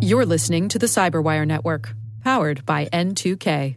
[0.00, 3.76] You're listening to the Cyberwire Network, powered by N2K.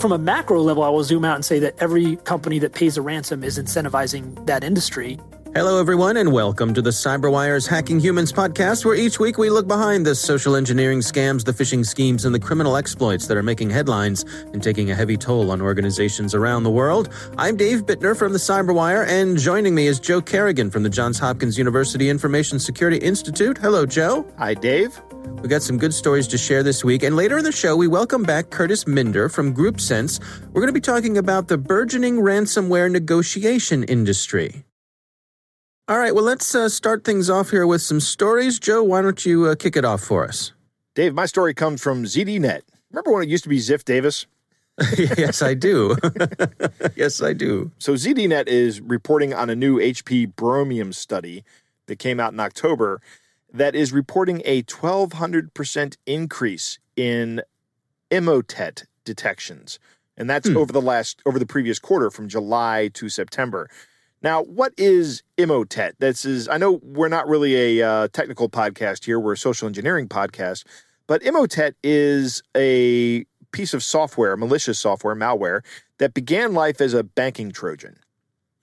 [0.00, 2.96] From a macro level, I will zoom out and say that every company that pays
[2.96, 5.20] a ransom is incentivizing that industry.
[5.52, 9.66] Hello, everyone, and welcome to the CyberWire's Hacking Humans podcast, where each week we look
[9.66, 13.68] behind the social engineering scams, the phishing schemes, and the criminal exploits that are making
[13.68, 17.12] headlines and taking a heavy toll on organizations around the world.
[17.36, 21.18] I'm Dave Bittner from the CyberWire, and joining me is Joe Carrigan from the Johns
[21.18, 23.58] Hopkins University Information Security Institute.
[23.58, 24.24] Hello, Joe.
[24.38, 25.02] Hi, Dave.
[25.42, 27.88] We got some good stories to share this week, and later in the show, we
[27.88, 30.20] welcome back Kurtis Minder from GroupSense.
[30.52, 34.64] We're going to be talking about the burgeoning ransomware negotiation industry.
[35.90, 38.60] All right, well, let's uh, start things off here with some stories.
[38.60, 40.52] Joe, why don't you uh, kick it off for us?
[40.94, 42.60] Dave, my story comes from ZDNet.
[42.92, 44.24] Remember when it used to be Ziff Davis?
[44.96, 45.96] yes, I do.
[46.94, 47.72] yes, I do.
[47.78, 51.42] So, ZDNet is reporting on a new HP Bromium study
[51.86, 53.00] that came out in October
[53.52, 57.42] that is reporting a 1200% increase in
[58.12, 59.80] Emotet detections.
[60.16, 60.56] And that's hmm.
[60.56, 63.68] over the last over the previous quarter from July to September.
[64.22, 65.92] Now, what is Emotet?
[65.98, 69.66] This is I know we're not really a uh, technical podcast here; we're a social
[69.66, 70.64] engineering podcast.
[71.06, 75.62] But Emotet is a piece of software, malicious software, malware
[75.98, 77.96] that began life as a banking Trojan.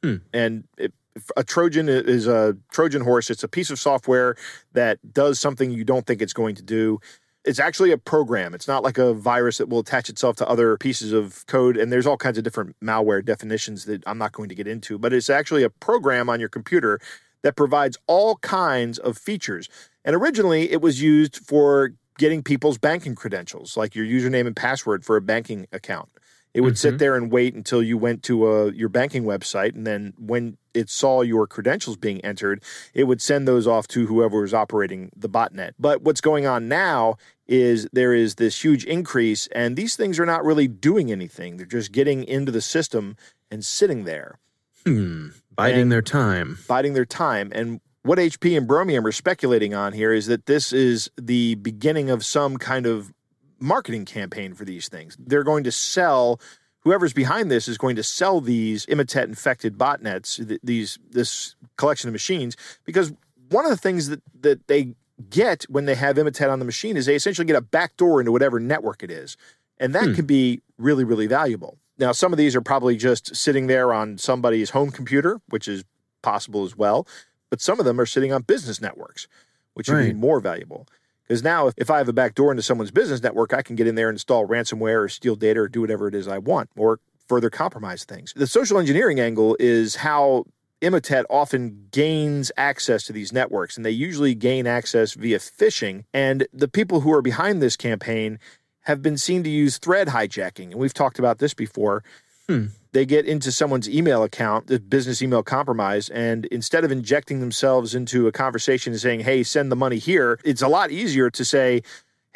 [0.03, 0.15] Hmm.
[0.33, 0.93] And it,
[1.35, 3.29] a Trojan is a Trojan horse.
[3.29, 4.35] It's a piece of software
[4.73, 6.99] that does something you don't think it's going to do
[7.47, 8.53] it's actually a program.
[8.53, 11.77] It's not like a virus that will attach itself to other pieces of code.
[11.77, 14.99] And there's all kinds of different malware definitions that I'm not going to get into,
[14.99, 16.99] but it's actually a program on your computer
[17.43, 19.69] that provides all kinds of features.
[20.03, 25.05] And originally, it was used for getting people's banking credentials, like your username and password
[25.05, 26.09] for a banking account.
[26.57, 26.89] It would mm-hmm.
[26.89, 29.75] sit there and wait until you went to a, uh, your banking website.
[29.75, 32.63] And then when it saw your credentials being entered,
[32.95, 35.73] it would send those off to whoever was operating the botnet.
[35.77, 40.25] But what's going on now is there is this huge increase, and these things are
[40.25, 41.57] not really doing anything.
[41.57, 43.17] They're just getting into the system
[43.51, 44.39] and sitting there.
[44.83, 45.27] Hmm.
[45.55, 46.57] Biding their time.
[46.67, 47.51] Biding their time.
[47.53, 52.09] And what HP and Bromium are speculating on here is that this is the beginning
[52.09, 53.13] of some kind of
[53.59, 55.17] marketing campaign for these things.
[55.19, 56.39] They're going to sell
[56.87, 62.13] whoever's behind this is going to sell these Emotet infected botnets, these this collection of
[62.13, 63.11] machines, because
[63.49, 64.95] one of the things that that they
[65.29, 68.31] get when they have Emotet on the machine is they essentially get a backdoor into
[68.31, 69.35] whatever network it is,
[69.77, 70.13] and that hmm.
[70.13, 71.77] can be really really valuable.
[71.99, 75.83] Now, some of these are probably just sitting there on somebody's home computer, which is
[76.21, 77.07] possible as well,
[77.49, 79.27] but some of them are sitting on business networks,
[79.73, 79.97] which right.
[79.97, 80.87] would be more valuable.
[81.27, 83.87] Because now, if I have a back door into someone's business network, I can get
[83.87, 86.69] in there and install ransomware or steal data or do whatever it is I want
[86.77, 88.33] or further compromise things.
[88.35, 90.45] The social engineering angle is how
[90.81, 96.05] Emotet often gains access to these networks, and they usually gain access via phishing.
[96.13, 98.39] And the people who are behind this campaign
[98.81, 100.71] have been seen to use thread hijacking.
[100.71, 102.03] And we've talked about this before.
[102.47, 107.41] Hmm they get into someone's email account, the business email compromise, and instead of injecting
[107.41, 111.29] themselves into a conversation and saying, hey, send the money here, it's a lot easier
[111.29, 111.83] to say,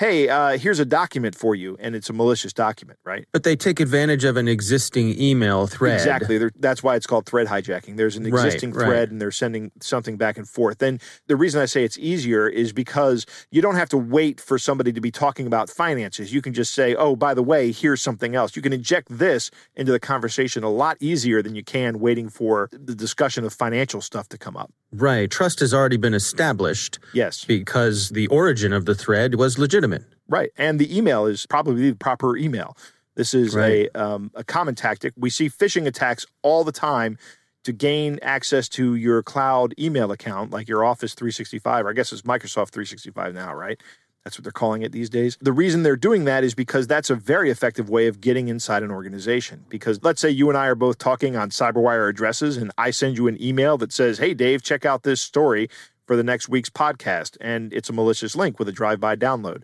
[0.01, 3.28] hey, uh, here's a document for you, and it's a malicious document, right?
[3.31, 5.94] But they take advantage of an existing email thread.
[5.94, 6.39] Exactly.
[6.39, 7.97] They're, that's why it's called thread hijacking.
[7.97, 9.09] There's an existing right, thread, right.
[9.12, 10.81] and they're sending something back and forth.
[10.81, 14.57] And the reason I say it's easier is because you don't have to wait for
[14.57, 16.33] somebody to be talking about finances.
[16.33, 18.56] You can just say, oh, by the way, here's something else.
[18.56, 22.69] You can inject this into the conversation a lot easier than you can waiting for
[22.72, 24.72] the discussion of financial stuff to come up.
[24.91, 25.29] Right.
[25.29, 27.00] Trust has already been established.
[27.13, 27.46] Yes.
[27.46, 30.03] Because the origin of the thread was legitimate.
[30.28, 30.52] Right.
[30.57, 32.75] And the email is probably the proper email.
[33.16, 33.90] This is right.
[33.94, 35.13] a, um, a common tactic.
[35.18, 37.18] We see phishing attacks all the time
[37.63, 42.12] to gain access to your cloud email account, like your Office 365, or I guess
[42.12, 43.80] it's Microsoft 365 now, right?
[44.23, 45.37] That's what they're calling it these days.
[45.41, 48.83] The reason they're doing that is because that's a very effective way of getting inside
[48.83, 49.65] an organization.
[49.67, 53.18] Because let's say you and I are both talking on CyberWire addresses, and I send
[53.18, 55.69] you an email that says, Hey, Dave, check out this story
[56.06, 57.35] for the next week's podcast.
[57.41, 59.63] And it's a malicious link with a drive by download.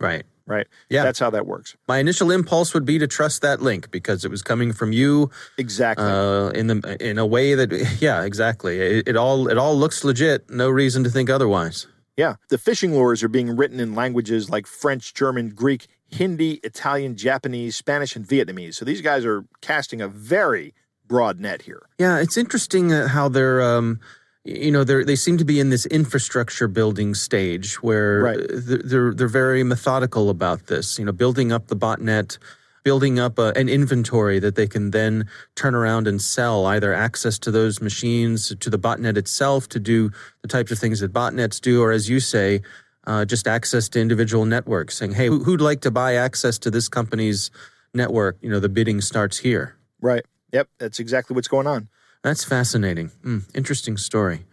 [0.00, 0.24] Right.
[0.46, 0.66] Right.
[0.88, 1.04] Yeah.
[1.04, 1.76] That's how that works.
[1.86, 5.30] My initial impulse would be to trust that link because it was coming from you.
[5.58, 6.04] Exactly.
[6.04, 8.80] Uh, in the in a way that yeah, exactly.
[8.80, 10.50] It, it all it all looks legit.
[10.50, 11.86] No reason to think otherwise.
[12.16, 12.36] Yeah.
[12.48, 17.76] The phishing lures are being written in languages like French, German, Greek, Hindi, Italian, Japanese,
[17.76, 18.74] Spanish, and Vietnamese.
[18.74, 20.74] So these guys are casting a very
[21.06, 21.88] broad net here.
[21.98, 23.62] Yeah, it's interesting uh, how they're.
[23.62, 24.00] Um,
[24.44, 28.40] you know they they seem to be in this infrastructure building stage where right.
[28.50, 32.38] they're they're very methodical about this you know building up the botnet
[32.84, 37.38] building up a, an inventory that they can then turn around and sell, either access
[37.40, 40.10] to those machines, to the botnet itself to do
[40.42, 42.62] the types of things that botnets do, or as you say,
[43.06, 46.88] uh, just access to individual networks, saying, "Hey, who'd like to buy access to this
[46.88, 47.50] company's
[47.94, 49.76] network?" You know, the bidding starts here.
[50.00, 50.24] Right.
[50.52, 50.68] Yep.
[50.78, 51.88] That's exactly what's going on.
[52.22, 53.10] That's fascinating.
[53.24, 54.46] Mm, interesting story.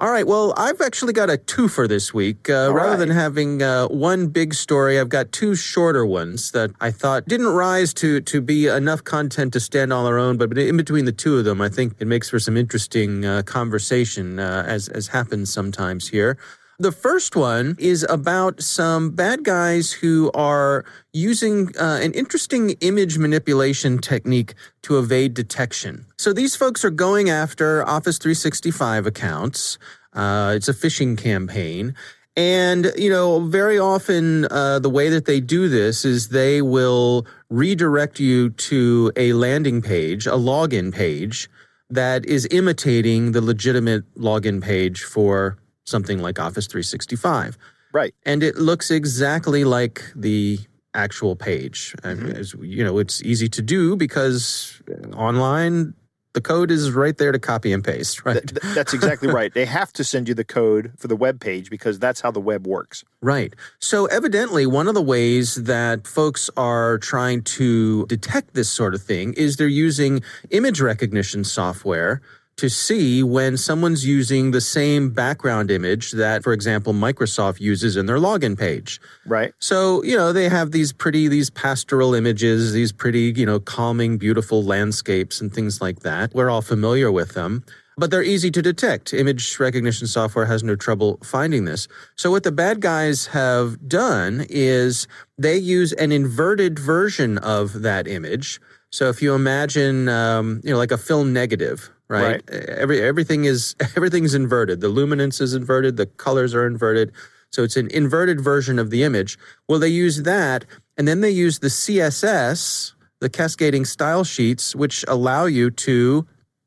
[0.00, 0.28] All right.
[0.28, 2.48] Well, I've actually got a twofer this week.
[2.48, 2.98] Uh, rather right.
[3.00, 7.48] than having uh, one big story, I've got two shorter ones that I thought didn't
[7.48, 10.36] rise to to be enough content to stand on their own.
[10.36, 13.42] But in between the two of them, I think it makes for some interesting uh,
[13.42, 16.38] conversation, uh, as as happens sometimes here.
[16.80, 23.18] The first one is about some bad guys who are using uh, an interesting image
[23.18, 26.06] manipulation technique to evade detection.
[26.18, 29.76] So these folks are going after Office 365 accounts.
[30.12, 31.96] Uh, it's a phishing campaign.
[32.36, 37.26] And, you know, very often uh, the way that they do this is they will
[37.50, 41.50] redirect you to a landing page, a login page
[41.90, 45.58] that is imitating the legitimate login page for
[45.88, 47.58] something like Office 365.
[47.92, 48.14] Right.
[48.24, 50.58] And it looks exactly like the
[50.94, 51.94] actual page.
[52.02, 52.30] Mm-hmm.
[52.30, 54.80] as you know, it's easy to do because
[55.14, 55.94] online
[56.34, 58.34] the code is right there to copy and paste, right?
[58.34, 59.52] Th- th- that's exactly right.
[59.52, 62.40] They have to send you the code for the web page because that's how the
[62.40, 63.04] web works.
[63.20, 63.54] Right.
[63.80, 69.02] So, evidently, one of the ways that folks are trying to detect this sort of
[69.02, 72.20] thing is they're using image recognition software
[72.58, 78.06] to see when someone's using the same background image that, for example, Microsoft uses in
[78.06, 79.00] their login page.
[79.24, 79.52] Right.
[79.60, 84.18] So, you know, they have these pretty, these pastoral images, these pretty, you know, calming,
[84.18, 86.34] beautiful landscapes and things like that.
[86.34, 87.64] We're all familiar with them,
[87.96, 89.14] but they're easy to detect.
[89.14, 91.86] Image recognition software has no trouble finding this.
[92.16, 95.06] So, what the bad guys have done is
[95.38, 98.60] they use an inverted version of that image.
[98.90, 102.48] So, if you imagine, um, you know, like a film negative, right?
[102.50, 104.80] Every everything is everything's inverted.
[104.80, 105.96] The luminance is inverted.
[105.96, 107.12] The colors are inverted.
[107.50, 109.38] So it's an inverted version of the image.
[109.68, 110.64] Well, they use that,
[110.98, 116.26] and then they use the CSS, the cascading style sheets, which allow you to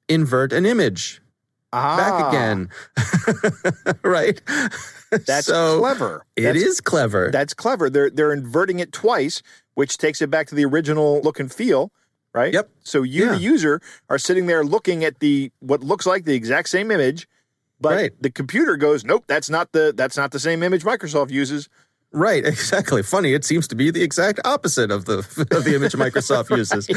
[0.10, 1.22] invert an image
[1.74, 2.70] Ah, back again.
[4.04, 4.42] right?
[5.26, 6.26] That's so clever.
[6.36, 7.30] It That's- is clever.
[7.32, 7.90] That's clever.
[7.90, 9.42] They're they're inverting it twice,
[9.76, 11.92] which takes it back to the original look and feel,
[12.34, 12.54] right?
[12.54, 12.70] Yep.
[12.84, 13.32] So you, Yeah.
[13.34, 17.28] the user, are sitting there looking at the what looks like the exact same image,
[17.80, 18.12] but Right.
[18.22, 21.68] the computer goes, "Nope, that's not the that's not the same image Microsoft uses."
[22.14, 23.04] Right, exactly.
[23.04, 25.20] Funny, it seems to be the exact opposite of the
[25.52, 26.88] of the image Microsoft uses.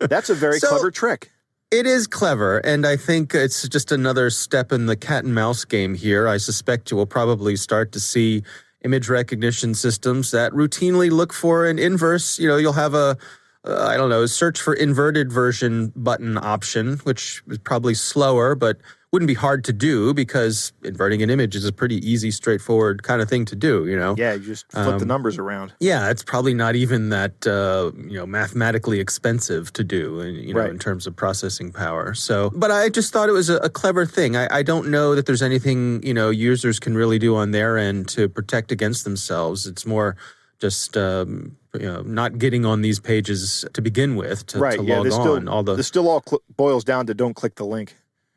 [0.00, 1.30] That's a very So- clever trick.
[1.72, 5.64] It is clever, and I think it's just another step in the cat and mouse
[5.64, 6.28] game here.
[6.28, 8.44] I suspect you will probably start to see
[8.84, 12.38] image recognition systems that routinely look for an inverse.
[12.38, 13.16] You know, you'll have a,
[13.64, 18.78] uh, I don't know, search for inverted version button option, which is probably slower, but
[19.12, 23.22] wouldn't be hard to do because inverting an image is a pretty easy, straightforward kind
[23.22, 24.14] of thing to do, you know?
[24.18, 25.72] Yeah, you just flip Um, the numbers around.
[25.80, 30.52] Yeah, it's probably not even that uh, you know mathematically expensive to do, in- you
[30.54, 30.70] know, Right.
[30.70, 32.14] in terms of processing power.
[32.14, 34.36] So, but I just thought it was a, a clever thing.
[34.36, 37.78] I, I don't know that there's anything you know users can really do on their
[37.78, 39.66] end to protect against themselves.
[39.66, 40.16] It's more
[40.58, 44.78] just um, you know not getting on these pages to begin with to, right.
[44.78, 44.96] to yeah.
[44.96, 45.48] log This still on.
[45.48, 47.94] All the this still all cl- boils down to don't click the link.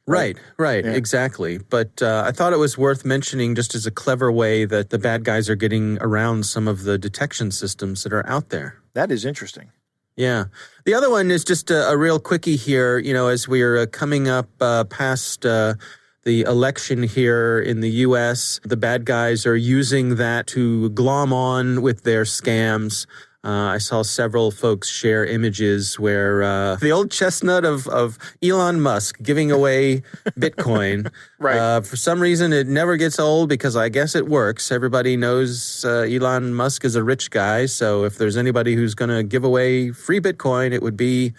[0.09, 0.91] Right, right, Yeah.
[0.93, 1.59] exactly.
[1.59, 4.97] But uh, I thought it was worth mentioning just as a clever way that the
[4.97, 8.81] bad guys are getting around some of the detection systems that are out there.
[8.93, 9.69] That is interesting.
[10.15, 10.45] Yeah.
[10.85, 12.97] The other one is just a, a real quickie here.
[12.97, 15.75] You know, as we're uh, coming up uh, past uh,
[16.23, 21.81] the election here in the U.S., the bad guys are using that to glom on
[21.81, 23.05] with their scams.
[23.41, 28.81] Uh, I saw several folks share images where uh, the old chestnut of, of Elon
[28.81, 30.01] Musk giving away
[30.37, 31.09] Bitcoin.
[31.39, 31.57] Right.
[31.57, 34.73] Uh, for some reason, it never gets old because I guess it works.
[34.73, 37.65] Everybody knows uh, Elon Musk is a rich guy.
[37.65, 41.33] So if there's anybody who's going to give away free Bitcoin, it would be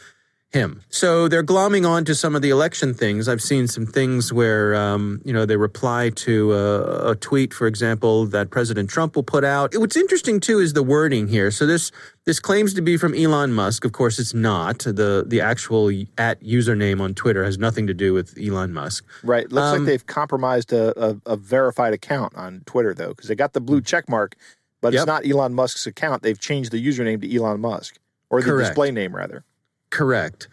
[0.52, 0.82] him.
[0.90, 3.28] So they're glomming on to some of the election things.
[3.28, 7.68] I've seen some things where, um, you know, they reply to a, a tweet, for
[7.68, 9.72] example, that President Trump will put out.
[9.76, 11.50] What's interesting too is the wording here.
[11.52, 11.92] So this
[12.26, 13.84] this claims to be from Elon Musk.
[13.84, 14.80] Of course, it's not.
[14.80, 19.04] the The actual at username on Twitter has nothing to do with Elon Musk.
[19.22, 19.50] Right.
[19.50, 23.36] Looks Um, like they've compromised a, a, a verified account on Twitter though, because they
[23.36, 24.34] got the blue check mark,
[24.80, 25.00] but Yep.
[25.02, 26.22] it's not Elon Musk's account.
[26.24, 27.98] They've changed the username to Elon Musk
[28.30, 28.70] or the Correct.
[28.70, 29.44] display name rather.
[29.90, 30.48] Correct.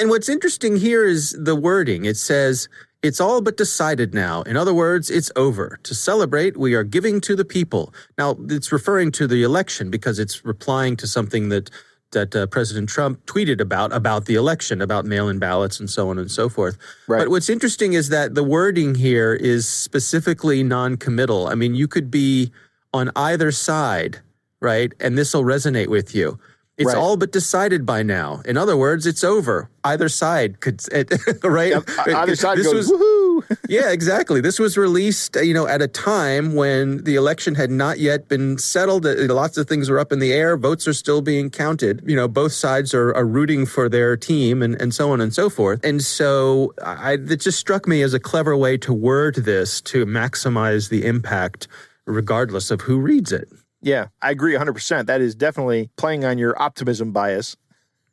[0.00, 2.04] And what's interesting here is the wording.
[2.04, 2.68] It says
[3.02, 4.42] It's all but decided now.
[4.42, 5.80] In other words, it's over.
[5.82, 7.92] To celebrate, we are giving to the people.
[8.16, 11.70] Now, it's referring to the election because it's replying to something that
[12.12, 16.18] that uh, President Trump tweeted about about the election, about mail-in ballots and so on
[16.18, 16.76] and so forth.
[17.08, 17.20] Right.
[17.20, 21.48] But what's interesting is that the wording here is specifically non-committal.
[21.48, 22.52] I mean, you could be
[22.92, 24.20] on either side,
[24.60, 24.92] right?
[25.00, 26.38] And this will resonate with you.
[26.78, 26.96] It's Right.
[26.96, 28.40] all but decided by now.
[28.46, 29.68] In other words, it's over.
[29.84, 30.80] Either side could,
[31.44, 31.74] right?
[32.08, 33.58] Either side This goes, was- woohoo!
[33.68, 34.40] yeah, exactly.
[34.40, 38.56] This was released, you know, at a time when the election had not yet been
[38.56, 39.04] settled.
[39.04, 40.56] Uh, Lots of things were up in the air.
[40.56, 42.02] Votes are still being counted.
[42.06, 45.34] You know, both sides are, are rooting for their team and, and so on and
[45.34, 45.80] so forth.
[45.84, 50.06] And so I, it just struck me as a clever way to word this to
[50.06, 51.68] maximize the impact
[52.06, 53.48] regardless of who reads it.
[53.82, 55.06] Yeah, I agree 100%.
[55.06, 57.56] That is definitely playing on your optimism bias.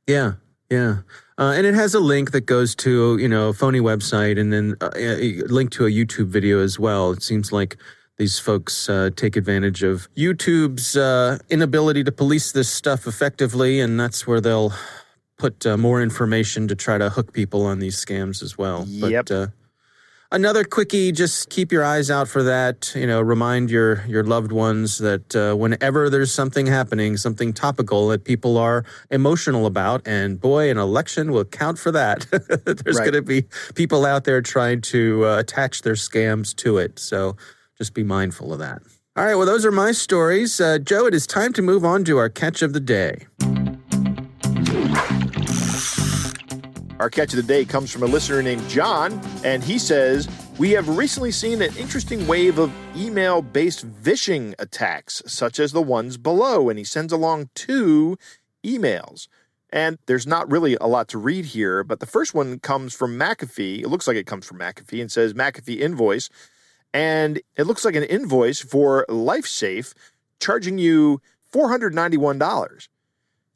[0.07, 0.33] Yeah,
[0.69, 0.97] yeah.
[1.37, 4.51] Uh, and it has a link that goes to, you know, a phony website and
[4.51, 7.11] then uh, a a link to a YouTube video as well.
[7.11, 7.77] It seems like
[8.17, 13.97] these folks uh, take advantage of YouTube's uh, inability to police this stuff effectively, and
[13.97, 14.73] that's where they'll
[15.37, 18.83] put uh, more information to try to hook people on these scams as well.
[18.87, 19.27] Yep.
[19.27, 19.47] But, uh,
[20.31, 22.93] Another quickie, just keep your eyes out for that.
[22.95, 28.09] You know, remind your your loved ones that uh, whenever there's something happening, something topical
[28.09, 32.27] that people are emotional about, and boy, an election will count for that.
[32.31, 33.11] there's Right.
[33.11, 36.99] going to be people out there trying to uh, attach their scams to it.
[36.99, 37.35] So
[37.79, 38.83] just be mindful of that.
[39.15, 40.61] All right, well, those are my stories.
[40.61, 43.25] Uh, Joe, it is time to move on to our catch of the day.
[46.99, 50.27] Our catch of the day comes from a listener named John, and he says,
[50.57, 55.81] We have recently seen an interesting wave of email based vishing attacks, such as the
[55.81, 56.67] ones below.
[56.67, 58.17] And he sends along two
[58.65, 59.29] emails.
[59.69, 63.17] And there's not really a lot to read here, but the first one comes from
[63.17, 63.79] McAfee.
[63.79, 66.29] It looks like it comes from McAfee and says McAfee invoice.
[66.93, 69.93] And it looks like an invoice for LiveSafe
[70.41, 71.21] charging you
[71.53, 72.89] $491.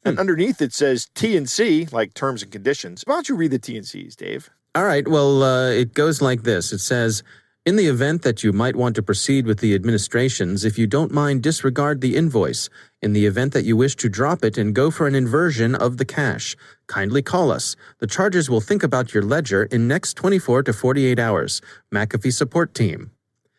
[0.05, 3.03] And underneath it says T and C, like terms and conditions.
[3.05, 4.49] Why don't you read the T and C's, Dave?
[4.75, 5.07] All right.
[5.07, 6.73] Well, uh, it goes like this.
[6.73, 7.23] It says,
[7.65, 11.13] in the event that you might want to proceed with the administrations, if you don't
[11.13, 12.69] mind, disregard the invoice.
[13.01, 15.95] In the event that you wish to drop it and go for an inversion of
[15.95, 16.57] the cash,
[16.87, 17.77] kindly call us.
[17.99, 21.61] The chargers will think about your ledger in next 24 to 48 hours.
[21.93, 23.11] McAfee Support Team.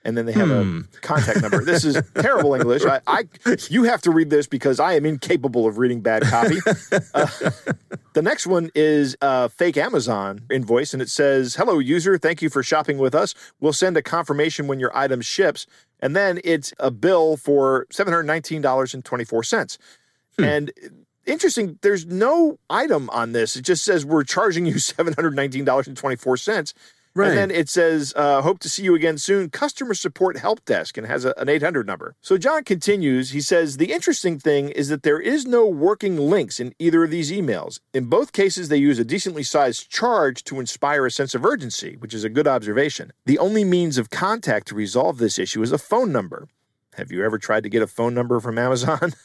[0.04, 0.80] And then they have a hmm.
[1.00, 1.64] contact number.
[1.64, 2.84] This is terrible English.
[2.84, 3.24] I, I,
[3.70, 6.58] you have to read this because I am incapable of reading bad copy.
[7.14, 7.26] Uh,
[8.12, 12.18] the next one is a fake Amazon invoice, and it says, "Hello, user.
[12.18, 13.34] Thank you for shopping with us.
[13.60, 15.66] We'll send a confirmation when your item ships."
[16.00, 19.78] And then it's a bill for seven hundred nineteen dollars and twenty four cents.
[20.38, 20.44] Hmm.
[20.44, 20.72] And
[21.26, 23.56] interesting, there's no item on this.
[23.56, 26.74] It just says we're charging you seven hundred nineteen dollars and twenty four cents.
[27.14, 27.28] Right.
[27.28, 30.98] And then it says, uh, hope to see you again soon, customer support help desk,
[30.98, 32.16] and has a, an 800 number.
[32.20, 33.30] So John continues.
[33.30, 37.10] He says, the interesting thing is that there is no working links in either of
[37.10, 37.78] these emails.
[37.92, 41.96] In both cases, they use a decently sized charge to inspire a sense of urgency,
[42.00, 43.12] which is a good observation.
[43.26, 46.48] The only means of contact to resolve this issue is a phone number.
[46.96, 49.12] Have you ever tried to get a phone number from Amazon?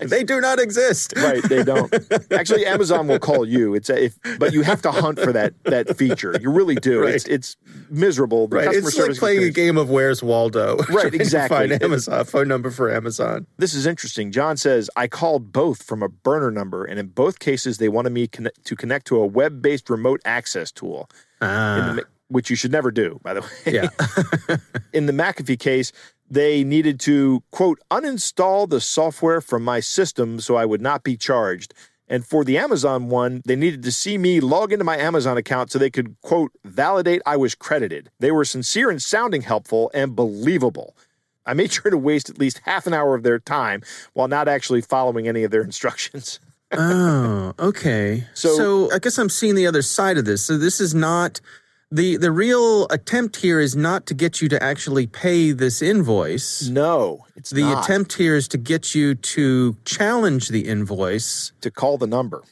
[0.00, 1.14] They do not exist.
[1.16, 1.92] right, they don't.
[2.32, 3.74] Actually, Amazon will call you.
[3.74, 6.34] It's a, if, but you have to hunt for that that feature.
[6.40, 7.00] You really do.
[7.02, 7.14] Right.
[7.14, 7.56] It's it's
[7.90, 8.46] miserable.
[8.48, 8.68] The Right.
[8.74, 10.76] It's like playing a game of Where's Waldo.
[10.82, 11.56] to exactly.
[11.56, 13.46] Find It- Amazon phone number for Amazon.
[13.58, 14.30] This is interesting.
[14.32, 18.10] John says I called both from a burner number, and in both cases, they wanted
[18.12, 21.08] me connect, to connect to a web-based remote access tool,
[21.40, 23.48] Ah, the, which you should never do, by the way.
[23.66, 23.88] yeah.
[24.92, 25.92] in the McAfee case,
[26.32, 31.16] they needed to quote uninstall the software from my system so I would not be
[31.16, 31.74] charged.
[32.08, 35.70] And for the Amazon one, they needed to see me log into my Amazon account
[35.70, 38.10] so they could quote validate I was credited.
[38.18, 40.96] They were sincere and sounding helpful and believable.
[41.44, 43.82] I made sure to waste at least half an hour of their time
[44.14, 46.40] while not actually following any of their instructions.
[46.72, 48.24] Oh, okay.
[48.34, 50.42] So- So, I guess I'm seeing the other side of this.
[50.44, 51.40] So this is not
[51.92, 56.68] the the real attempt here is not to get you to actually pay this invoice.
[56.68, 57.84] No, it's The not.
[57.84, 62.42] attempt here is to get you to challenge the invoice, to call the number.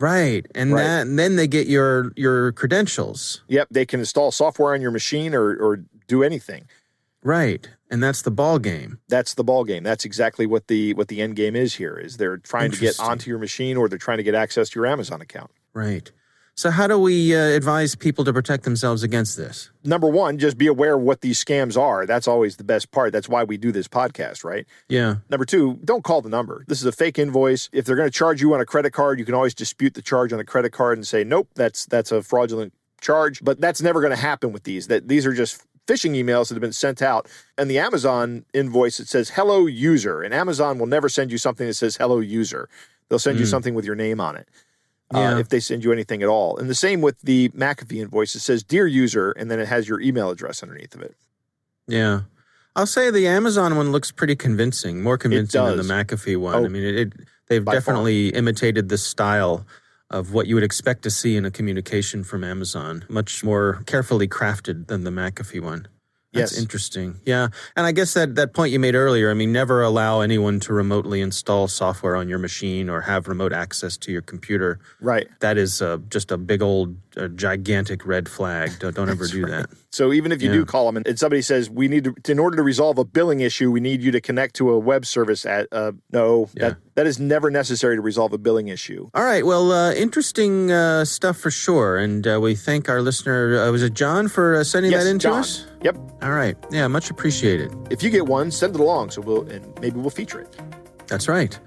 [0.00, 0.46] right?
[0.54, 0.82] And Right.
[0.84, 4.90] that and then they get your your credentials, Yep, they can install software on your
[4.92, 6.64] machine or, or do anything.
[7.22, 7.68] right?
[7.90, 8.98] And that's the ball game.
[9.08, 9.82] that's the ball game.
[9.82, 11.96] That's exactly what the what the end game is here.
[11.98, 14.78] Is they're trying to get onto your machine or they're trying to get access to
[14.78, 15.50] your Amazon account.
[15.74, 16.10] Right.
[16.58, 19.70] So how do we uh, advise people to protect themselves against this?
[19.84, 22.04] Number one, just be aware of what these scams are.
[22.04, 23.12] That's always the best part.
[23.12, 24.66] That's why we do this podcast, right?
[24.88, 25.18] Yeah.
[25.30, 26.64] Number two, don't call the number.
[26.66, 27.68] This is a fake invoice.
[27.72, 30.02] If they're going to charge you on a credit card, you can always dispute the
[30.02, 33.80] charge on a credit card and say, "Nope, that's that's a fraudulent charge, but that's
[33.80, 34.88] never going to happen with these.
[34.88, 37.28] That these are just phishing emails that have been sent out.
[37.56, 40.22] And the Amazon invoice, it says hello user.
[40.22, 42.68] And Amazon will never send you something that says hello user.
[43.08, 43.40] They'll send mm.
[43.40, 44.48] you something with your name on it.
[45.14, 45.34] Uh, yeah.
[45.34, 46.58] Uh, if they send you anything at all.
[46.58, 48.34] And the same with the McAfee invoice.
[48.34, 51.14] It says dear user, and then it has your email address underneath of it.
[51.86, 52.22] Yeah.
[52.76, 56.54] I'll say the Amazon one looks pretty convincing, more convincing than the McAfee one.
[56.54, 57.12] Oh, I mean, it, it
[57.48, 58.38] they've definitely far.
[58.38, 59.66] imitated the style
[60.10, 64.28] of what you would expect to see in a communication from Amazon, much more carefully
[64.28, 65.88] crafted than the McAfee one.
[66.32, 66.60] That's yes.
[66.60, 67.20] interesting.
[67.24, 67.48] Yeah.
[67.74, 70.74] And I guess that, that point you made earlier, I mean, never allow anyone to
[70.74, 74.78] remotely install software on your machine or have remote access to your computer.
[75.00, 75.26] Right.
[75.40, 78.70] That is uh, just a big old, uh, gigantic red flag.
[78.78, 79.50] Don't, don't ever do right.
[79.50, 79.70] that.
[79.90, 80.56] So even if you yeah.
[80.56, 83.04] do call them and, and, somebody says, we need to, in order to resolve a
[83.04, 86.70] billing issue, we need you to connect to a web service at, uh, no, yeah.
[86.70, 89.10] that, that is never necessary to resolve a billing issue.
[89.14, 89.44] All right.
[89.44, 91.96] Well, uh, interesting uh, stuff for sure.
[91.96, 95.10] And uh, we thank our listener, uh, was it John, for uh, sending yes, that
[95.10, 95.32] in John.
[95.32, 95.66] to us?
[95.82, 95.96] Yep.
[96.22, 96.56] All right.
[96.70, 97.74] Yeah, much appreciated.
[97.90, 100.56] If you get one, send it along so we'll, and maybe we'll feature it.
[101.06, 101.58] That's right.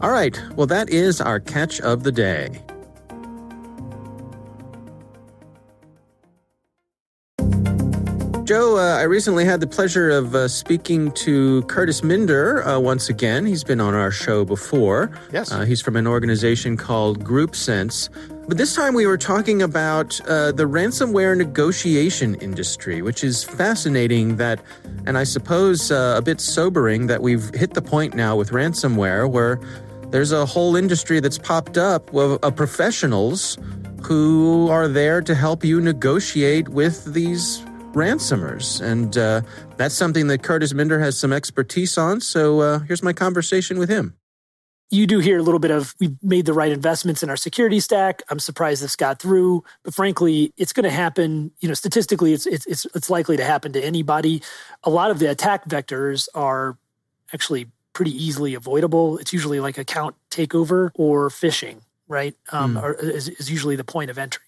[0.00, 0.40] All right.
[0.56, 2.60] Well, that is our catch of the day.
[8.52, 13.08] Joe, uh, I recently had the pleasure of uh, speaking to Kurtis Minder uh, once
[13.08, 13.46] again.
[13.46, 15.10] He's been on our show before.
[15.32, 15.50] Yes.
[15.50, 18.10] Uh, he's from an organization called GroupSense.
[18.46, 24.36] But this time we were talking about uh, the ransomware negotiation industry, which is fascinating
[24.36, 24.60] that,
[25.06, 29.30] and I suppose uh, a bit sobering that we've hit the point now with ransomware
[29.30, 29.58] where
[30.10, 33.56] there's a whole industry that's popped up of, of professionals
[34.02, 38.80] who are there to help you negotiate with these ransomers.
[38.80, 39.42] And uh,
[39.76, 42.20] that's something that Kurtis Minder has some expertise on.
[42.20, 44.14] So uh, here's my conversation with him.
[44.90, 47.80] You do hear a little bit of we've made the right investments in our security
[47.80, 48.22] stack.
[48.28, 51.50] I'm surprised this got through, but frankly, it's going to happen.
[51.60, 54.42] You know, statistically, it's it's it's, it's likely to happen to anybody.
[54.84, 56.76] A lot of the attack vectors are
[57.32, 59.16] actually pretty easily avoidable.
[59.16, 62.34] It's usually like account takeover or phishing, right?
[62.50, 63.02] Um, mm.
[63.02, 64.44] is, is usually the point of entry.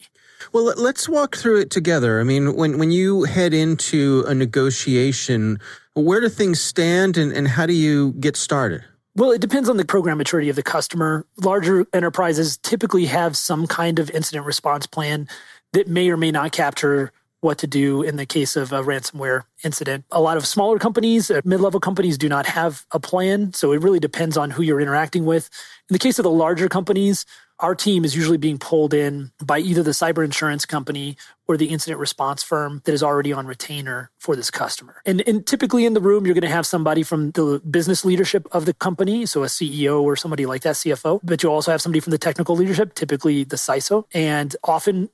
[0.53, 2.21] Well, let's walk through it together.
[2.21, 5.59] I mean, when, when you head into a negotiation,
[5.95, 8.85] where do things stand and, and how do you get started?
[9.17, 11.25] Well, it depends on the program maturity of the customer.
[11.37, 15.29] Larger enterprises typically have some kind of incident response plan
[15.73, 17.13] that may or may not capture
[17.45, 20.05] what to do in the case of a ransomware incident.
[20.11, 23.53] A lot of smaller companies, uh, mid level companies, do not have a plan.
[23.53, 25.51] So it really depends on who you're interacting with.
[25.91, 27.27] In the case of the larger companies,
[27.61, 31.67] our team is usually being pulled in by either the cyber insurance company or the
[31.67, 35.01] incident response firm that is already on retainer for this customer.
[35.07, 38.49] And, and typically in the room, you're going to have somebody from the business leadership
[38.53, 41.81] of the company, so a CEO or somebody like that, CFO, but you'll also have
[41.81, 44.05] somebody from the technical leadership, typically the CISO.
[44.13, 45.11] And often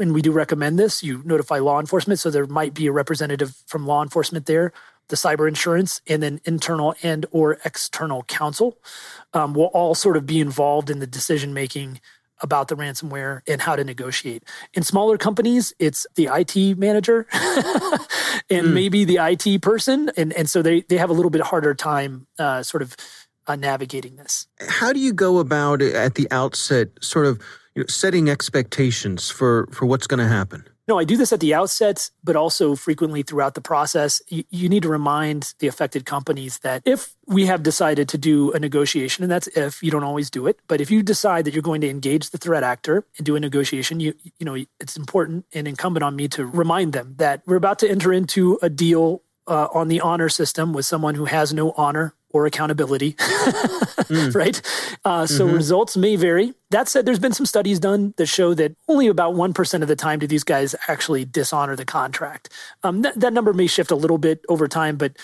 [0.00, 2.20] and we do recommend this, you notify law enforcement.
[2.20, 4.72] So there might be a representative from law enforcement there
[5.08, 8.78] the cyber insurance and then internal and or external counsel
[9.34, 12.00] um, will all sort of be involved in the decision making
[12.40, 14.44] about the ransomware and how to negotiate.
[14.74, 18.72] In smaller companies, it's the IT manager and mm.
[18.72, 20.10] maybe the IT person.
[20.16, 22.96] And, and so they, they have a little bit harder time uh, sort of
[23.46, 24.46] uh, navigating this.
[24.68, 27.40] How do you go about at the outset, sort of
[27.74, 30.64] you know, setting expectations for, for what's going to happen?
[30.88, 34.22] No, I do this at the outset, but also frequently throughout the process.
[34.28, 38.52] You, you, need to remind the affected companies that if we have decided to do
[38.52, 41.52] a negotiation, and that's if you don't always do it, but if you decide that
[41.52, 44.96] you're going to engage the threat actor and do a negotiation, you you know it's
[44.96, 48.70] important and incumbent on me to remind them that we're about to enter into a
[48.70, 54.34] deal uh, on the honor system with someone who has no honor or accountability, mm.
[54.34, 54.60] right?
[55.04, 55.54] Uh, so mm-hmm.
[55.54, 56.54] results may vary.
[56.70, 59.96] That said, there's been some studies done that show that only about 1% of the
[59.96, 62.50] time do these guys actually dishonor the contract.
[62.82, 65.16] Um, that, that number may shift a little bit over time, but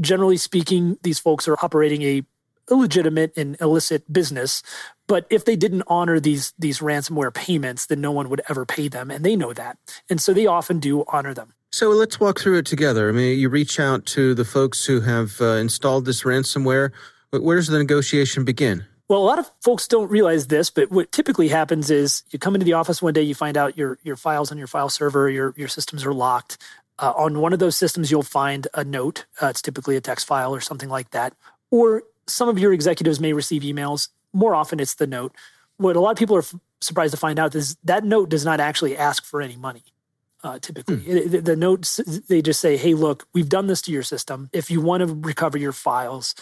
[0.00, 2.22] generally speaking, these folks are operating a
[2.70, 4.62] illegitimate and illicit business.
[5.06, 8.88] But if they didn't honor these these ransomware payments, then no one would ever pay
[8.88, 11.54] them, and they know that, and so they often do honor them.
[11.72, 13.08] So let's walk through it together.
[13.08, 16.90] I mean, you reach out to the folks who have uh, installed this ransomware.
[17.30, 18.84] Where does the negotiation begin?
[19.08, 22.54] Well, a lot of folks don't realize this, but what typically happens is you come
[22.54, 25.30] into the office one day, you find out your your files on your file server,
[25.30, 26.58] your your systems are locked.
[26.98, 29.24] Uh, on one of those systems, you'll find a note.
[29.40, 31.32] Uh, it's typically a text file or something like that.
[31.70, 34.08] Or some of your executives may receive emails.
[34.34, 35.34] More often, it's the note.
[35.78, 38.44] What a lot of people are f- surprised to find out is that note does
[38.44, 39.84] not actually ask for any money
[40.42, 40.96] uh, typically.
[40.96, 41.34] Hmm.
[41.34, 44.50] It, the notes, they just say, hey, look, we've done this to your system.
[44.52, 46.34] If you want to recover your files,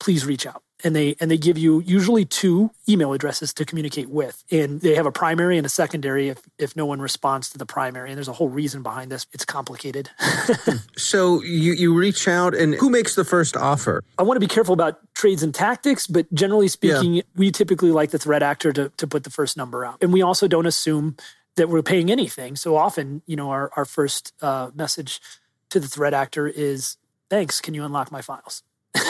[0.00, 4.10] please reach out and they and they give you usually two email addresses to communicate
[4.10, 7.58] with and they have a primary and a secondary if if no one responds to
[7.58, 10.10] the primary and there's a whole reason behind this it's complicated
[10.96, 14.52] so you you reach out and who makes the first offer i want to be
[14.52, 17.22] careful about trades and tactics but generally speaking yeah.
[17.36, 20.22] we typically like the threat actor to, to put the first number out and we
[20.22, 21.16] also don't assume
[21.56, 25.20] that we're paying anything so often you know our, our first uh, message
[25.70, 26.96] to the threat actor is
[27.30, 28.62] thanks can you unlock my files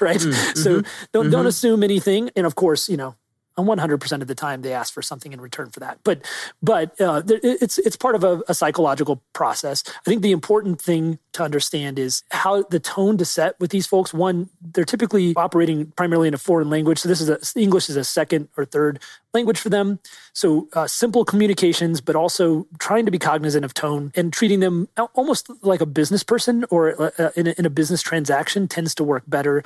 [0.00, 0.18] right?
[0.18, 0.58] Mm-hmm.
[0.58, 1.30] So don't mm-hmm.
[1.30, 2.30] don't assume anything.
[2.36, 3.16] And of course, you know,
[3.56, 5.98] 100% of the time they ask for something in return for that.
[6.02, 6.24] But
[6.62, 9.84] but uh, it's it's part of a, a, psychological process.
[9.86, 13.86] I think the important thing to understand is how the tone to set with these
[13.86, 14.12] folks.
[14.12, 17.96] One, they're typically operating primarily in a foreign language, so this is a, English is
[17.96, 19.00] a second or third
[19.32, 19.98] language for them.
[20.32, 24.88] So uh, simple communications, but also trying to be cognizant of tone and treating them
[25.14, 29.04] almost like a business person or uh, in, a, in a business transaction tends to
[29.04, 29.62] work better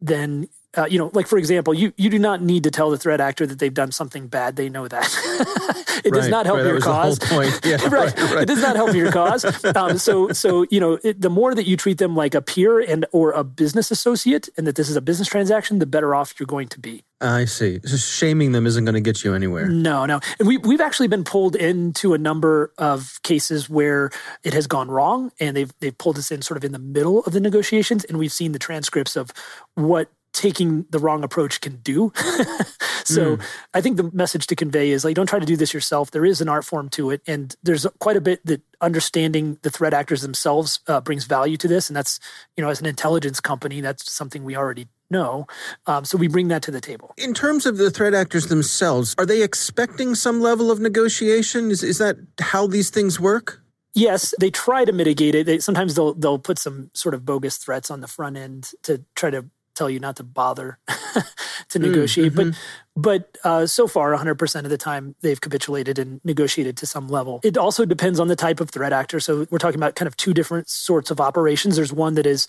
[0.00, 2.98] than uh, you know, like for example, you you do not need to tell the
[2.98, 4.56] threat actor that they've done something bad.
[4.56, 5.04] They know that.
[6.04, 7.18] it right, does not help right, your cause.
[7.64, 9.44] Yeah, right, right, It does not help your cause.
[9.76, 12.80] Um, so so you know, it, the more that you treat them like a peer
[12.80, 16.34] and or a business associate, and that this is a business transaction, the better off
[16.38, 17.02] you're going to be.
[17.20, 17.78] I see.
[17.80, 19.68] Just shaming them isn't going to get you anywhere.
[19.68, 20.20] No, no.
[20.38, 24.10] And we we've actually been pulled into a number of cases where
[24.44, 27.20] it has gone wrong, and they've they've pulled us in sort of in the middle
[27.24, 29.32] of the negotiations, and we've seen the transcripts of
[29.74, 32.12] what taking the wrong approach can do.
[33.04, 33.42] so mm.
[33.72, 36.10] I think the message to convey is like, don't try to do this yourself.
[36.10, 37.22] There is an art form to it.
[37.26, 41.66] And there's quite a bit that understanding the threat actors themselves uh, brings value to
[41.66, 41.88] this.
[41.88, 42.20] And that's,
[42.54, 45.46] you know, as an intelligence company, that's something we already know.
[45.86, 47.14] Um, so we bring that to the table.
[47.16, 51.70] In terms of the threat actors themselves, are they expecting some level of negotiation?
[51.70, 53.62] Is, is that how these things work?
[53.94, 55.46] Yes, they try to mitigate it.
[55.46, 59.02] They, sometimes they'll they'll put some sort of bogus threats on the front end to
[59.14, 59.46] try to
[59.76, 60.78] tell you not to bother
[61.68, 62.32] to negotiate.
[62.32, 62.50] Mm, mm-hmm.
[62.50, 62.58] But
[62.96, 67.40] but uh, so far, 100% of the time, they've capitulated and negotiated to some level.
[67.44, 69.20] It also depends on the type of threat actor.
[69.20, 71.76] So we're talking about kind of two different sorts of operations.
[71.76, 72.46] There's one that is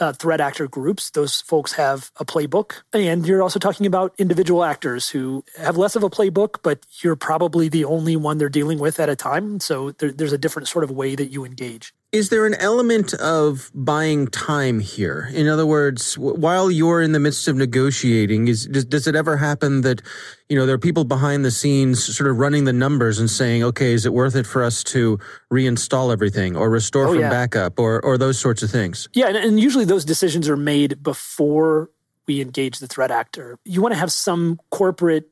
[0.00, 1.10] uh, threat actor groups.
[1.10, 2.82] Those folks have a playbook.
[2.92, 7.16] And you're also talking about individual actors who have less of a playbook, but you're
[7.16, 9.58] probably the only one they're dealing with at a time.
[9.58, 11.92] So there, there's a different sort of way that you engage.
[12.10, 15.28] Is there an element of buying time here?
[15.34, 19.36] In other words, while you're in the midst of negotiating, is does, does it ever
[19.36, 20.00] happen that
[20.48, 23.62] you know there are people behind the scenes sort of running the numbers and saying,
[23.62, 25.18] okay, is it worth it for us to
[25.52, 27.28] reinstall everything or restore oh, from yeah.
[27.28, 29.06] backup or or those sorts of things?
[29.12, 31.90] Yeah, and, and usually those decisions are made before
[32.26, 33.58] we engage the threat actor.
[33.64, 35.28] You want to have some corporate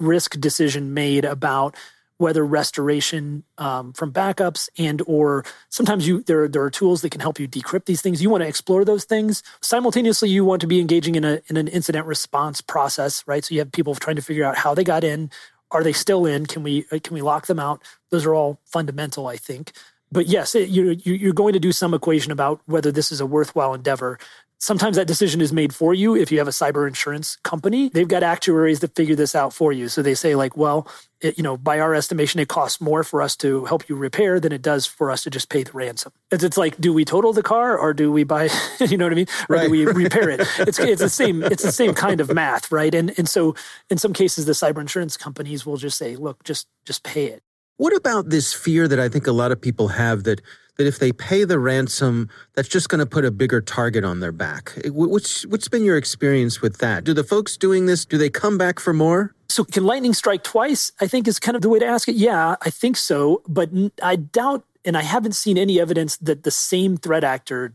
[0.00, 1.76] risk decision made about
[2.18, 7.20] whether restoration um, from backups and or sometimes you there there are tools that can
[7.20, 8.20] help you decrypt these things.
[8.20, 10.28] You want to explore those things simultaneously.
[10.28, 13.44] You want to be engaging in a in an incident response process, right?
[13.44, 15.30] So you have people trying to figure out how they got in.
[15.70, 16.46] Are they still in?
[16.46, 17.82] Can we uh, can we lock them out?
[18.10, 19.72] Those are all fundamental, I think.
[20.10, 23.26] But yes, it, you you're going to do some equation about whether this is a
[23.26, 24.18] worthwhile endeavor
[24.58, 27.88] sometimes that decision is made for you if you have a cyber insurance company.
[27.88, 29.88] They've got actuaries that figure this out for you.
[29.88, 30.88] So they say like well
[31.20, 34.38] it, you know by our estimation it costs more for us to help you repair
[34.38, 36.12] than it does for us to just pay the ransom.
[36.30, 38.48] It's, it's like do we total the car or do we buy
[38.80, 39.26] you know what i mean?
[39.48, 39.64] Or right.
[39.64, 40.40] do we repair it?
[40.58, 42.94] It's, it's the same it's the same kind of math right?
[42.94, 43.54] And and so
[43.90, 47.42] in some cases the cyber insurance companies will just say look just just pay it.
[47.76, 50.40] What about this fear that i think a lot of people have that
[50.78, 54.20] that if they pay the ransom, that's just going to put a bigger target on
[54.20, 54.72] their back.
[54.86, 57.04] Which, what's been your experience with that?
[57.04, 59.34] Do the folks doing this, do they come back for more?
[59.48, 60.92] So can lightning strike twice?
[61.00, 62.14] I think is kind of the way to ask it.
[62.14, 63.42] Yeah, I think so.
[63.48, 63.70] But
[64.02, 67.74] I doubt, and I haven't seen any evidence that the same threat actor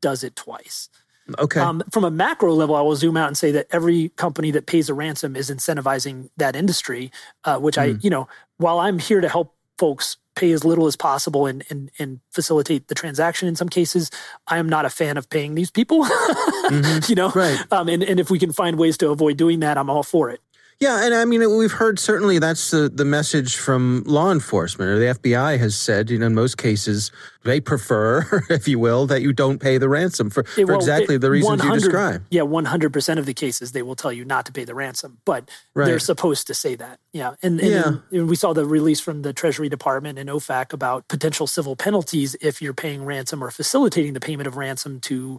[0.00, 0.88] does it twice.
[1.38, 1.58] Okay.
[1.58, 4.66] Um, from a macro level, I will zoom out and say that every company that
[4.66, 7.10] pays a ransom is incentivizing that industry,
[7.44, 7.82] uh, which mm.
[7.82, 7.98] I, hmm.
[8.02, 11.90] you know, while I'm here to help folks pay as little as possible and, and,
[11.98, 14.10] and facilitate the transaction in some cases.
[14.46, 16.98] I am not a fan of paying these people, mm-hmm.
[17.08, 17.30] you know?
[17.30, 17.60] Right.
[17.72, 20.30] Um, and, and if we can find ways to avoid doing that, I'm all for
[20.30, 20.40] it.
[20.80, 24.98] Yeah, and I mean, we've heard certainly that's the, the message from law enforcement or
[24.98, 27.10] the FBI has said, you know, in most cases,
[27.44, 31.14] they prefer, if you will, that you don't pay the ransom for, it, for exactly
[31.14, 32.24] it, the reasons you describe.
[32.30, 35.48] Yeah, 100% of the cases, they will tell you not to pay the ransom, but
[35.74, 35.86] right.
[35.86, 36.98] they're supposed to say that.
[37.12, 37.34] Yeah.
[37.42, 38.18] And, and, yeah.
[38.18, 42.34] and we saw the release from the Treasury Department and OFAC about potential civil penalties
[42.40, 45.38] if you're paying ransom or facilitating the payment of ransom to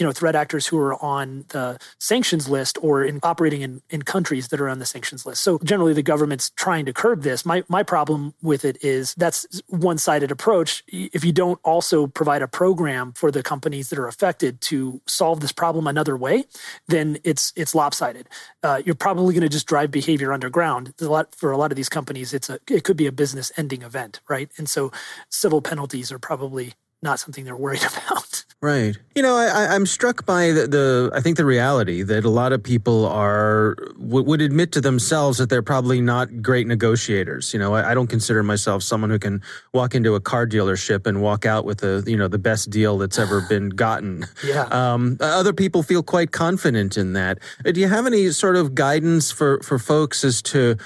[0.00, 4.02] you know threat actors who are on the sanctions list or in operating in, in
[4.02, 5.42] countries that are on the sanctions list.
[5.42, 7.44] So generally the government's trying to curb this.
[7.44, 10.82] My my problem with it is that's one-sided approach.
[10.88, 15.40] If you don't also provide a program for the companies that are affected to solve
[15.40, 16.44] this problem another way,
[16.88, 18.28] then it's it's lopsided.
[18.62, 20.94] Uh, you're probably going to just drive behavior underground.
[21.00, 23.52] A lot for a lot of these companies, it's a it could be a business
[23.58, 24.50] ending event, right?
[24.56, 24.90] And so
[25.28, 28.19] civil penalties are probably not something they're worried about.
[28.62, 28.94] Right.
[29.14, 32.52] You know, I, am struck by the, the, I think the reality that a lot
[32.52, 37.54] of people are, w- would admit to themselves that they're probably not great negotiators.
[37.54, 39.40] You know, I, I, don't consider myself someone who can
[39.72, 42.98] walk into a car dealership and walk out with the, you know, the best deal
[42.98, 44.26] that's ever been gotten.
[44.44, 44.64] yeah.
[44.64, 47.38] Um, other people feel quite confident in that.
[47.64, 50.76] Do you have any sort of guidance for, for folks as to,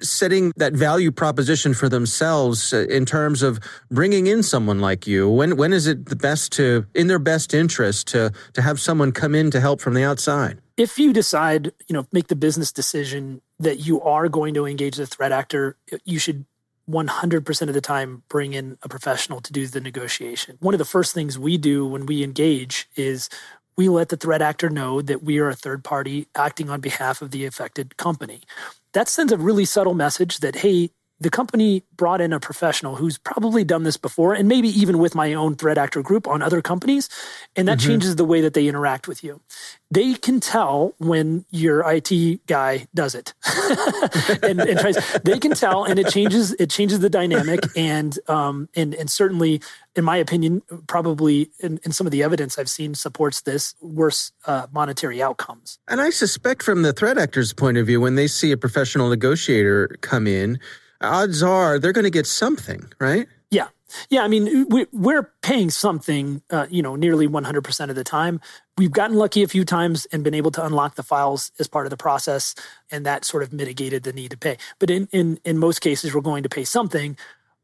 [0.00, 3.58] setting that value proposition for themselves uh, in terms of
[3.90, 7.52] bringing in someone like you when when is it the best to in their best
[7.52, 11.72] interest to to have someone come in to help from the outside if you decide
[11.88, 15.76] you know make the business decision that you are going to engage the threat actor
[16.04, 16.44] you should
[16.90, 20.58] 100% of the time bring in a professional to do the negotiation.
[20.60, 23.28] One of the first things we do when we engage is
[23.76, 27.22] we let the threat actor know that we are a third party acting on behalf
[27.22, 28.42] of the affected company
[28.92, 30.90] that sends a really subtle message that, hey,
[31.22, 35.14] the company brought in a professional who's probably done this before and maybe even with
[35.14, 37.08] my own threat actor group on other companies
[37.54, 37.90] and that mm-hmm.
[37.90, 39.40] changes the way that they interact with you
[39.90, 43.34] they can tell when your IT guy does it
[44.42, 48.68] and, and, tries they can tell and it changes it changes the dynamic and um
[48.74, 49.60] and and certainly
[49.94, 54.32] in my opinion probably in, in some of the evidence I've seen supports this worse
[54.46, 58.26] uh, monetary outcomes and I suspect from the threat actor's point of view when they
[58.26, 60.58] see a professional negotiator come in
[61.02, 63.26] odds are they're going to get something, right?
[63.50, 63.68] Yeah.
[64.08, 68.40] Yeah, I mean, we, are paying something, uh, you know, nearly 100% of the time.
[68.78, 71.84] We've gotten lucky a few times and been able to unlock the files as part
[71.84, 72.54] of the process,
[72.90, 74.56] and that sort of mitigated the need to pay.
[74.78, 77.18] But in, in, in most cases, we're going to pay something.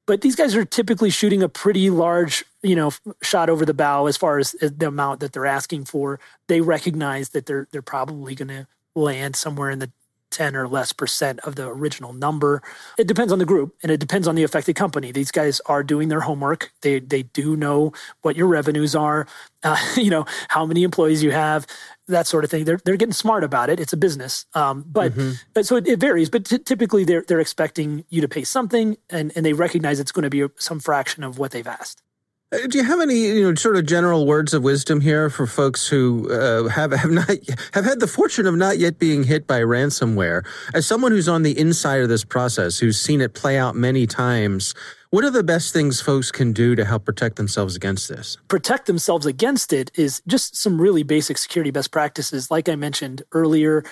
[0.04, 4.06] But these guys are typically shooting a pretty large, you know, shot over the bow
[4.06, 6.18] as far as the amount that they're asking for.
[6.46, 9.90] They recognize that they're they're probably going to land somewhere in the
[10.30, 12.62] 10 or less percent of the original number.
[12.98, 15.12] It depends on the group and it depends on the affected company.
[15.12, 16.72] These guys are doing their homework.
[16.82, 19.26] They they do know what your revenues are,
[19.62, 21.66] uh, you know, how many employees you have,
[22.08, 22.64] that sort of thing.
[22.64, 23.80] They're they're getting smart about it.
[23.80, 24.46] It's a business.
[24.54, 25.62] Um, but mm-hmm.
[25.62, 29.32] so it, it, varies, but t- typically they're they're expecting you to pay something and
[29.34, 32.02] and they recognize it's going to be some fraction of what they've asked.
[32.50, 35.46] Uh, do you have any you know sort of general words of wisdom here for
[35.46, 37.28] folks who uh, have have not
[37.74, 40.46] have had the fortune of not yet being hit by ransomware?
[40.72, 44.06] As someone who's on the inside of this process, who's seen it play out many
[44.06, 44.74] times,
[45.10, 48.38] what are the best things folks can do to help protect themselves against this?
[48.48, 53.22] Protect themselves against it is just some really basic security best practices, like I mentioned
[53.32, 53.84] earlier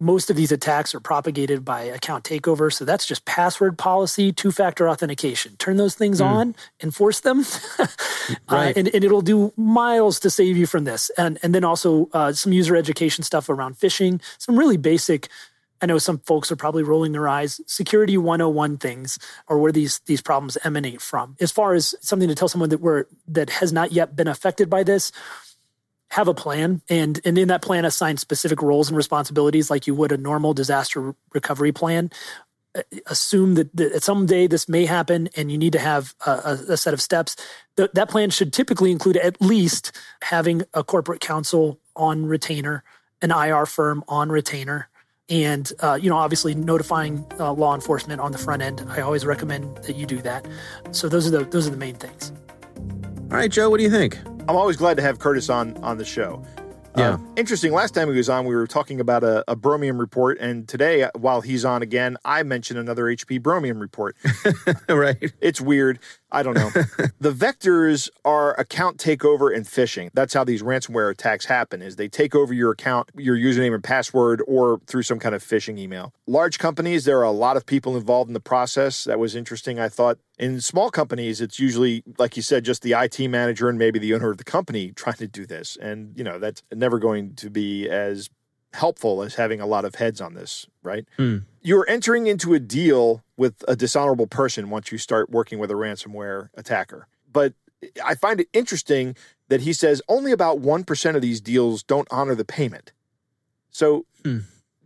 [0.00, 2.72] most of these attacks are propagated by account takeover.
[2.72, 5.56] So that's just password policy, two factor authentication.
[5.56, 6.26] Turn those things mm.
[6.26, 7.40] on, enforce them,
[7.78, 7.86] uh,
[8.50, 8.76] right.
[8.76, 11.10] uh, and, and, it'll do miles to save you from this.
[11.16, 15.28] And, and then also uh, some user education stuff around phishing, some really basic.
[15.80, 17.60] I know some folks are probably rolling their eyes.
[17.66, 21.36] Security 101 things are where these these problems emanate from.
[21.40, 24.70] As far as something to tell someone that we're that has not yet been affected
[24.70, 25.12] by this,
[26.14, 29.94] have a plan and and in that plan assign specific roles and responsibilities like you
[29.96, 32.08] would a normal disaster recovery plan.
[32.76, 36.76] Uh, assume that, that someday this may happen and you need to have a, a
[36.76, 37.36] set of steps.
[37.76, 42.84] Th- that plan should typically include at least having a corporate counsel on retainer
[43.22, 44.88] an ir firm on retainer
[45.28, 48.84] and uh, you know obviously notifying uh, law enforcement on the front end.
[48.88, 50.46] I always recommend that you do that.
[50.92, 52.32] So those are the those are the main things.
[53.30, 55.96] All right joe what do you think I'm always glad to have Kurtis on on
[55.96, 56.44] the show.
[56.96, 57.14] Yeah.
[57.14, 57.72] Um, interesting.
[57.72, 61.08] Last time he was on, we were talking about a, a, Bromium report, and today,
[61.16, 64.16] while he's on again, I mentioned another HP Bromium report.
[64.88, 65.32] right.
[65.40, 65.98] It's weird.
[66.30, 66.70] I don't know.
[67.20, 70.10] the vectors are account takeover and phishing.
[70.14, 73.82] That's how these ransomware attacks happen is they take over your account, your username and
[73.82, 76.12] password or through some kind of phishing email.
[76.28, 79.04] Large companies, there are a lot of people involved in the process.
[79.04, 79.80] That was interesting.
[79.80, 83.78] I thought in small companies, it's usually, like you said, just the IT manager and
[83.78, 85.76] maybe the owner of the company trying to do this.
[85.76, 88.30] And, you know, that's never going to be as
[88.72, 91.06] helpful as having a lot of heads on this, right?
[91.18, 91.44] Mm.
[91.62, 95.74] You're entering into a deal with a dishonorable person once you start working with a
[95.74, 97.06] ransomware attacker.
[97.32, 97.54] But
[98.04, 99.16] I find it interesting
[99.48, 102.92] that he says only about 1% of these deals don't honor the payment.
[103.70, 104.42] So mm.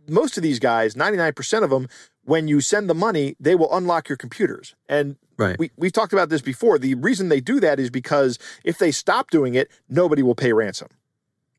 [0.07, 1.87] most of these guys, 99% of them,
[2.23, 4.75] when you send the money, they will unlock your computers.
[4.87, 5.57] And right.
[5.57, 6.77] we, we've talked about this before.
[6.77, 10.53] The reason they do that is because if they stop doing it, nobody will pay
[10.53, 10.89] ransom.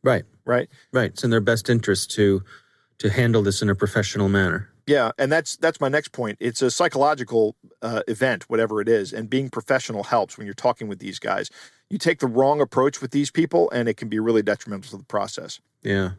[0.02, 0.24] Right.
[0.44, 0.68] right?
[0.92, 1.10] Right.
[1.10, 2.42] It's in their best interest to
[2.98, 4.68] to handle this in a professional manner.
[4.86, 6.36] Yeah, and that's that's my next point.
[6.40, 10.88] It's a psychological uh, event, whatever it is, and being professional helps when you're talking
[10.88, 11.48] with these guys.
[11.88, 14.96] You take the wrong approach with these people, and it can be really detrimental to
[14.98, 15.60] the process.
[15.82, 16.10] Yeah.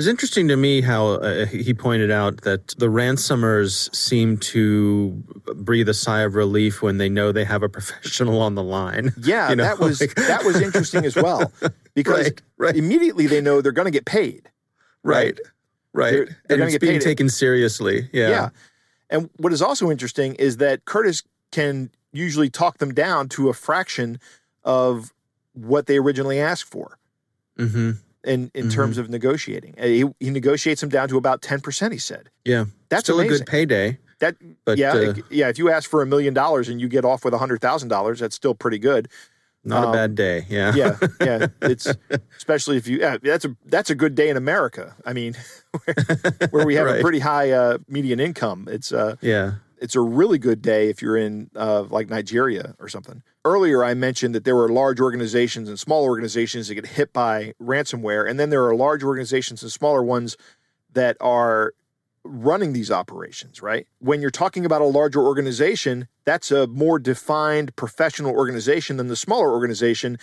[0.00, 5.10] It's interesting to me how uh, he pointed out that the ransomers seem to
[5.56, 9.12] breathe a sigh of relief when they know they have a professional on the line.
[9.22, 11.52] Yeah, You know, that was like- that was interesting as well
[11.94, 12.76] because Right, right.
[12.76, 14.48] immediately they know they're going to get paid.
[15.02, 15.38] right.
[15.92, 16.12] Right.
[16.12, 17.02] They're- they're and it's being paid.
[17.02, 18.08] taken seriously.
[18.10, 18.28] Yeah.
[18.30, 18.48] Yeah.
[19.10, 23.52] And what is also interesting is that Kurtis can usually talk them down to a
[23.52, 24.18] fraction
[24.64, 25.12] of
[25.52, 26.96] what they originally asked for
[27.58, 27.90] hmm
[28.24, 28.72] in, in Mhm.
[28.72, 29.74] terms of negotiating.
[29.78, 32.28] Uh, He, he negotiates them down to about 10%, he said.
[32.44, 32.66] Yeah.
[32.88, 33.34] That's Still amazing.
[33.34, 33.98] a good payday.
[34.20, 35.48] That But yeah, uh, yeah.
[35.48, 37.88] If you ask for a million dollars and you get off with a hundred thousand
[37.88, 39.08] dollars, that's still pretty good.
[39.64, 40.44] not um, a bad day.
[40.48, 40.74] Yeah.
[40.74, 41.46] Yeah, yeah.
[41.62, 41.86] It's
[42.36, 42.98] especially if you.
[42.98, 44.94] Yeah, that's a that's a good day in America.
[45.06, 45.36] I mean,
[45.84, 45.94] where,
[46.50, 48.68] where we have a pretty high uh, median income.
[48.70, 49.52] It's uh, yeah.
[49.78, 53.22] it's a really good day if you're in uh, like Nigeria or something.
[53.44, 57.54] Earlier, I mentioned that there were large organizations and small organizations that get hit by
[57.60, 60.36] ransomware, and then there are large organizations and smaller ones
[60.92, 61.72] that are
[62.22, 63.86] running these operations, right?
[63.98, 69.16] When you're talking about a larger organization, that's a more defined professional organization than the
[69.16, 70.18] smaller organization,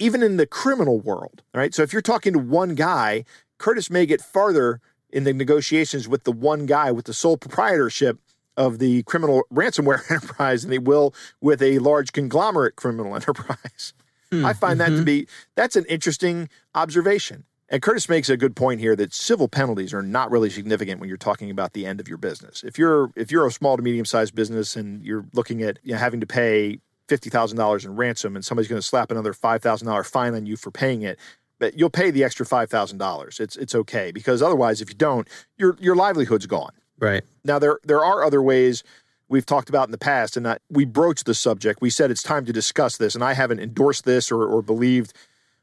[0.00, 1.72] even in the criminal world, right?
[1.72, 3.24] So if you're talking to one guy,
[3.58, 8.18] Kurtis may get farther in the negotiations with the one guy with the sole proprietorship
[8.58, 13.94] of the criminal ransomware enterprise than they will with a large conglomerate criminal enterprise.
[14.30, 15.04] Hmm, I find that to mm-hmm.
[15.04, 17.44] be that's an interesting observation.
[17.70, 21.08] And Kurtis makes a good point here that civil penalties are not really significant when
[21.08, 22.62] you're talking about the end of your business.
[22.64, 25.92] If you're if you're a small to medium sized business and you're looking at you
[25.92, 29.32] know, having to pay fifty thousand dollars in ransom and somebody's going to slap another
[29.32, 31.18] five thousand dollar fine on you for paying it,
[31.58, 33.38] but you'll pay the extra five thousand dollars.
[33.38, 36.72] It's it's okay because otherwise, if you don't, your your livelihood's gone.
[36.98, 37.22] Right.
[37.44, 38.82] Now there there are other ways
[39.28, 41.80] we've talked about in the past, and that we broached the subject.
[41.80, 45.12] We said it's time to discuss this, and I haven't endorsed this or, or believed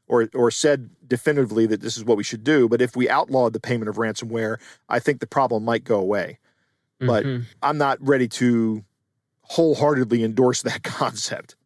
[0.08, 2.68] or or said definitively that this is what we should do.
[2.68, 4.56] But if we outlawed the payment of ransomware,
[4.88, 6.38] I think the problem might go away.
[7.00, 7.44] But Mhm.
[7.62, 8.82] I'm not ready to
[9.42, 11.56] wholeheartedly endorse that concept.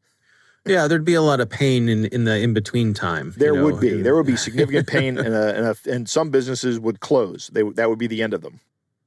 [0.66, 3.28] yeah, there'd be a lot of pain in, in the in between time.
[3.28, 6.08] you There know, would be there would be significant pain, and a, and, a, and
[6.08, 7.48] some businesses would close.
[7.52, 8.60] They that would be the end of them.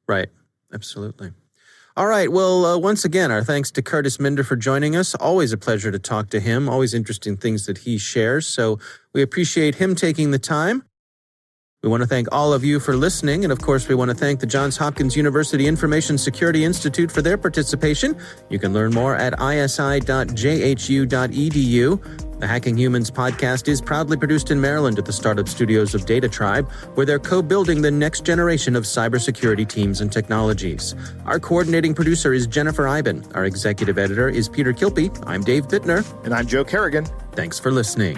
[0.08, 0.30] Right.
[0.74, 1.32] Absolutely.
[1.96, 2.32] All right.
[2.32, 5.14] Well, uh, once again, our thanks to Kurtis Minder for joining us.
[5.14, 6.68] Always a pleasure to talk to him.
[6.68, 8.48] Always interesting things that he shares.
[8.48, 8.80] So
[9.14, 10.84] we appreciate him taking the time.
[11.84, 13.44] We want to thank all of you for listening.
[13.44, 17.22] And of course, we want to thank the Johns Hopkins University Information Security Institute for
[17.22, 18.18] their participation.
[18.50, 20.30] You can learn more at isi.jhu.edu.
[22.40, 26.30] The Hacking Humans podcast is proudly produced in Maryland at the startup studios of Data
[26.30, 30.96] Tribe, where they're co building the next generation of cybersecurity teams and technologies.
[31.26, 33.26] Our coordinating producer is Jennifer Eiben.
[33.36, 35.22] Our executive editor is Peter Kilpe.
[35.28, 36.06] I'm Dave Bittner.
[36.24, 37.06] And I'm Joe Kerrigan.
[37.34, 38.18] Thanks for listening.